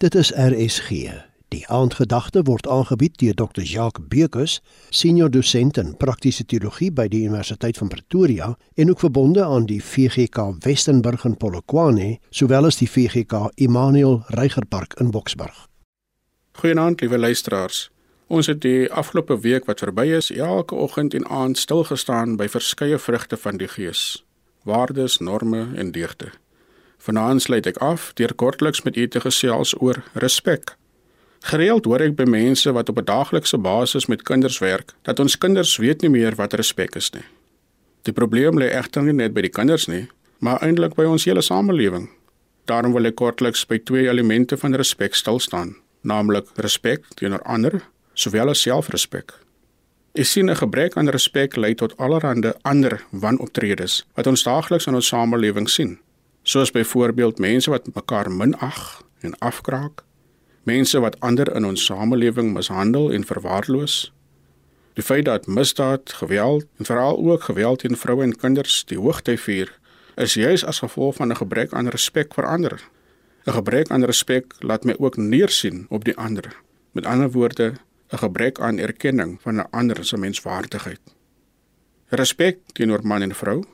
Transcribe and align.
Dit 0.00 0.14
is 0.14 0.30
RSG. 0.32 0.88
Die 1.48 1.66
aandgedagte 1.68 2.40
word 2.48 2.64
aangebied 2.68 3.18
deur 3.20 3.34
Dr. 3.36 3.60
Jacques 3.62 4.06
Bekus, 4.08 4.54
senior 4.88 5.28
dosent 5.30 5.76
in 5.76 5.90
praktiese 6.00 6.46
teologie 6.48 6.88
by 6.88 7.04
die 7.12 7.20
Universiteit 7.26 7.76
van 7.76 7.90
Pretoria 7.92 8.48
en 8.80 8.94
ook 8.94 9.04
verbonde 9.04 9.44
aan 9.44 9.68
die 9.68 9.82
VGK 9.84 10.46
Westenburg 10.64 11.26
in 11.28 11.36
Polokwane, 11.36 12.16
sowel 12.30 12.70
as 12.70 12.80
die 12.80 12.88
VGK 12.88 13.50
Immanuel 13.60 14.22
Reigerpark 14.32 14.96
in 15.04 15.12
Boksburg. 15.12 15.66
Goeienaand, 16.64 17.04
liewe 17.04 17.18
luisteraars. 17.18 17.90
Ons 18.32 18.48
het 18.48 18.64
die 18.64 18.88
afgelope 18.88 19.36
week 19.44 19.68
wat 19.68 19.84
verby 19.84 20.14
is, 20.16 20.32
elke 20.32 20.80
oggend 20.80 21.12
en 21.14 21.28
aand 21.28 21.60
stil 21.60 21.84
gestaan 21.84 22.38
by 22.40 22.48
verskeie 22.48 22.96
vrugte 22.96 23.36
van 23.36 23.60
die 23.60 23.68
Gees: 23.68 24.24
waardes, 24.64 25.20
norme 25.20 25.74
en 25.76 25.92
deugde. 25.92 26.32
Vanaand 27.00 27.40
sluit 27.42 27.64
ek 27.64 27.78
af 27.80 28.10
deur 28.20 28.32
kortliks 28.36 28.82
met 28.84 28.96
u 28.96 29.06
te 29.08 29.20
gesels 29.24 29.72
oor 29.80 30.02
respek. 30.20 30.74
Gereeld 31.48 31.86
hoor 31.88 32.02
ek 32.04 32.18
by 32.18 32.26
mense 32.28 32.72
wat 32.76 32.90
op 32.92 32.98
'n 33.00 33.08
daaglikse 33.08 33.58
basis 33.58 34.06
met 34.06 34.22
kinders 34.22 34.58
werk, 34.60 34.92
dat 35.02 35.20
ons 35.20 35.38
kinders 35.38 35.76
weet 35.76 36.02
nie 36.02 36.10
meer 36.10 36.34
wat 36.36 36.52
respek 36.52 36.96
is 36.96 37.10
nie. 37.12 37.24
Die 38.02 38.12
probleem 38.12 38.60
lê 38.60 38.68
egter 38.68 39.02
nie 39.02 39.12
net 39.12 39.32
by 39.32 39.40
die 39.40 39.56
kinders 39.58 39.86
nie, 39.88 40.08
maar 40.38 40.60
eintlik 40.60 40.94
by 40.94 41.04
ons 41.04 41.24
hele 41.24 41.40
samelewing. 41.40 42.10
Daarom 42.64 42.92
wil 42.92 43.06
ek 43.06 43.14
kortliks 43.14 43.66
by 43.66 43.78
twee 43.78 44.08
elemente 44.08 44.56
van 44.56 44.74
respek 44.74 45.14
stil 45.14 45.38
staan, 45.38 45.76
naamlik 46.02 46.46
respek 46.56 47.04
teenoor 47.14 47.42
ander, 47.42 47.82
sowel 48.14 48.48
as 48.48 48.60
selfrespek. 48.60 49.32
Ek 50.14 50.26
sien 50.26 50.50
'n 50.50 50.56
gebrek 50.56 50.96
aan 50.96 51.08
respek 51.08 51.56
lei 51.56 51.74
tot 51.74 51.96
allerlei 51.96 52.52
ander 52.62 53.00
wanoptredes 53.10 54.04
wat 54.14 54.26
ons 54.26 54.42
daagliks 54.42 54.86
in 54.86 54.94
ons 54.94 55.06
samelewing 55.06 55.68
sien 55.68 55.98
soos 56.42 56.70
byvoorbeeld 56.70 57.38
mense 57.38 57.70
wat 57.70 57.94
mekaar 57.94 58.30
minag 58.30 59.02
en 59.20 59.38
afkraak, 59.38 60.04
mense 60.62 61.00
wat 61.00 61.20
ander 61.20 61.54
in 61.54 61.64
ons 61.64 61.84
samelewing 61.84 62.52
mishandel 62.52 63.12
en 63.12 63.24
verwaarloos. 63.24 64.12
Die 64.94 65.04
feit 65.04 65.24
dat 65.24 65.46
misdaad, 65.46 66.12
geweld 66.12 66.66
en 66.76 66.84
veral 66.84 67.18
ook 67.18 67.42
geweld 67.42 67.78
teen 67.78 67.96
vroue 67.96 68.22
en 68.22 68.36
kinders 68.36 68.84
die 68.84 68.98
hoogte 68.98 69.36
vier, 69.36 69.70
is 70.16 70.34
juis 70.34 70.64
as 70.64 70.82
gevolg 70.84 71.16
van 71.16 71.30
'n 71.30 71.36
gebrek 71.36 71.72
aan 71.72 71.88
respek 71.88 72.34
vir 72.34 72.46
ander. 72.46 72.80
'n 73.46 73.52
Gebrek 73.52 73.90
aan 73.90 74.04
respek 74.04 74.54
laat 74.58 74.84
my 74.84 74.94
ook 74.98 75.16
neersien 75.16 75.86
op 75.88 76.04
die 76.04 76.16
ander. 76.16 76.56
Met 76.92 77.06
ander 77.06 77.30
woorde, 77.30 77.72
'n 78.12 78.18
gebrek 78.18 78.60
aan 78.60 78.78
erkenning 78.78 79.38
van 79.40 79.54
'n 79.56 79.70
ander 79.70 80.04
se 80.04 80.16
menswaardigheid. 80.16 81.00
Respek 82.08 82.58
teenoor 82.72 83.00
man 83.02 83.22
en 83.22 83.34
vrou 83.34 83.64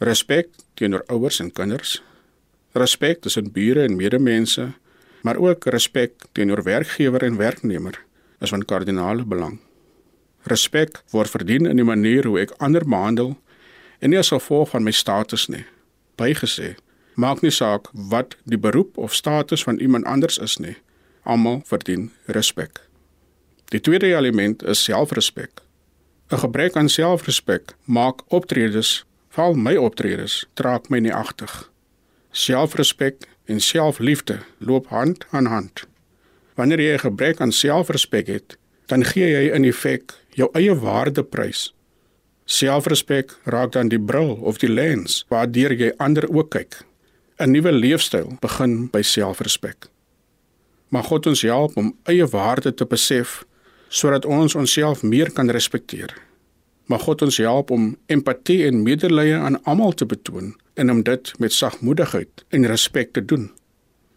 respek 0.00 0.48
teenoor 0.74 1.04
ouers 1.12 1.40
en 1.40 1.50
kinders, 1.52 1.98
respek 2.72 3.20
tussen 3.20 3.50
bure 3.52 3.82
en 3.84 3.96
medemense, 3.96 4.70
maar 5.22 5.36
ook 5.36 5.64
respek 5.64 6.12
teenoor 6.32 6.62
werkgewer 6.62 7.22
en 7.22 7.36
werknemer 7.36 8.00
is 8.40 8.48
van 8.48 8.64
kardinale 8.64 9.24
belang. 9.24 9.58
Respek 10.48 11.02
word 11.12 11.30
verdien 11.30 11.66
in 11.68 11.76
die 11.76 11.84
manier 11.84 12.24
hoe 12.24 12.38
ek 12.40 12.54
ander 12.64 12.86
behandel 12.86 13.34
en 14.00 14.10
nie 14.12 14.18
as 14.18 14.32
gevolg 14.32 14.72
van 14.72 14.86
my 14.86 14.94
status 14.96 15.50
nie. 15.52 15.66
Bygesê, 16.16 16.76
maak 17.20 17.44
nie 17.44 17.52
saak 17.52 17.90
wat 17.92 18.38
die 18.48 18.58
beroep 18.58 18.96
of 18.96 19.12
status 19.14 19.66
van 19.68 19.80
iemand 19.84 20.08
anders 20.08 20.38
is 20.40 20.56
nie. 20.56 20.78
Almal 21.28 21.60
verdien 21.68 22.08
respek. 22.24 22.80
Die 23.68 23.80
tweede 23.80 24.08
element 24.16 24.64
is 24.64 24.80
selfrespek. 24.82 25.60
'n 26.32 26.38
Gebrek 26.38 26.76
aan 26.76 26.88
selfrespek 26.88 27.76
maak 27.84 28.24
optredes 28.32 29.04
Val 29.30 29.54
my 29.54 29.76
optredes 29.78 30.46
trap 30.58 30.88
my 30.90 30.98
nie 30.98 31.12
agtig. 31.14 31.52
Selfrespek 32.34 33.28
en 33.46 33.60
selfliefde 33.62 34.40
loop 34.58 34.88
hand 34.90 35.24
aan 35.30 35.46
hand. 35.46 35.84
Wanneer 36.58 36.80
jy 36.80 36.94
'n 36.94 37.04
gebrek 37.06 37.40
aan 37.40 37.52
selfrespek 37.52 38.26
het, 38.26 38.56
dan 38.86 39.04
gee 39.04 39.30
jy 39.30 39.54
in 39.54 39.64
effek 39.64 40.14
jou 40.34 40.50
eie 40.52 40.74
waarde 40.74 41.22
prys. 41.22 41.74
Selfrespek 42.44 43.38
raak 43.44 43.72
dan 43.72 43.88
die 43.88 44.00
bril 44.00 44.34
of 44.42 44.58
die 44.58 44.68
lens 44.68 45.24
waardeur 45.28 45.72
jy 45.72 45.92
ander 45.96 46.26
ook 46.28 46.50
kyk. 46.50 46.82
'n 47.38 47.50
Nuwe 47.50 47.72
leefstyl 47.72 48.36
begin 48.40 48.90
by 48.90 49.02
selfrespek. 49.02 49.86
Mag 50.88 51.06
God 51.06 51.26
ons 51.26 51.42
help 51.42 51.76
om 51.76 51.96
eie 52.04 52.26
waarde 52.26 52.74
te 52.74 52.84
besef 52.84 53.44
sodat 53.88 54.24
ons 54.24 54.54
onsself 54.54 55.02
meer 55.02 55.32
kan 55.32 55.50
respekteer. 55.50 56.29
Mag 56.90 57.04
God 57.06 57.22
ons 57.22 57.36
help 57.38 57.70
om 57.70 57.92
empatie 58.10 58.64
en 58.66 58.82
medelee 58.82 59.36
aan 59.38 59.62
almal 59.62 59.92
te 59.94 60.06
betoon 60.06 60.56
en 60.74 60.90
om 60.90 61.02
dit 61.06 61.32
met 61.38 61.52
sagmoedigheid 61.52 62.44
en 62.48 62.66
respek 62.66 63.12
te 63.12 63.24
doen. 63.24 63.50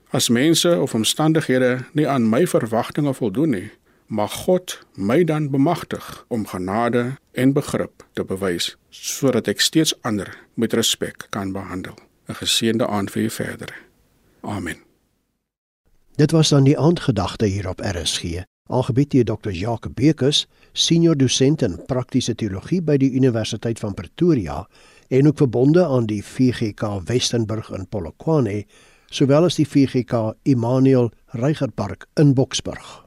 As 0.09 0.29
mense 0.29 0.79
of 0.81 0.93
omstandighede 0.93 1.85
nie 1.93 2.07
aan 2.09 2.29
my 2.29 2.47
verwagtinge 2.49 3.13
voldoen 3.13 3.53
nie, 3.53 3.69
mag 4.07 4.33
God 4.45 4.79
my 4.93 5.23
dan 5.23 5.49
bemagtig 5.53 6.25
om 6.27 6.47
genade 6.49 7.17
en 7.31 7.53
begrip 7.53 8.05
te 8.13 8.25
bewys 8.25 8.73
sodat 8.89 9.49
ek 9.53 9.61
steeds 9.61 9.93
ander 10.01 10.33
met 10.53 10.73
respek 10.73 11.27
kan 11.29 11.53
behandel. 11.53 11.93
'n 12.29 12.39
Geseënde 12.41 12.87
aand 12.87 13.11
vir 13.11 13.23
u 13.23 13.29
verder. 13.29 13.73
Amen. 14.41 14.77
Dit 16.15 16.31
was 16.31 16.49
dan 16.49 16.63
die 16.63 16.79
aandgedagte 16.79 17.45
hier 17.45 17.69
op 17.69 17.79
RSG. 17.79 18.45
Aangebied 18.71 19.11
deur 19.11 19.25
Dr. 19.27 19.51
Jacques 19.51 19.91
Bekus, 19.91 20.45
senior 20.71 21.17
dosent 21.19 21.65
in 21.67 21.75
praktiese 21.89 22.31
teologie 22.39 22.79
by 22.79 22.95
die 22.95 23.11
Universiteit 23.11 23.81
van 23.83 23.91
Pretoria 23.97 24.61
en 25.11 25.27
ook 25.27 25.43
verbonde 25.43 25.83
aan 25.83 26.07
die 26.07 26.21
VGK 26.23 27.03
Westenburg 27.09 27.73
in 27.75 27.83
Polokwane, 27.91 28.63
sowel 29.11 29.51
as 29.51 29.59
die 29.59 29.67
VGK 29.67 30.29
Immanuel 30.47 31.11
Reigerpark 31.35 32.07
in 32.15 32.31
Boksburg. 32.39 33.02